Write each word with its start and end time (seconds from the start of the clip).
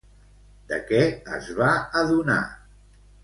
De 0.71 0.79
què 0.87 1.01
es 1.37 1.51
va 1.59 1.69
adonar? 2.01 2.39